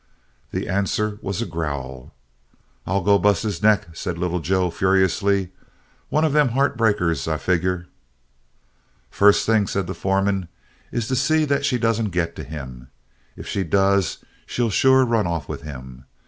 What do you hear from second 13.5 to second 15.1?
does, she'll sure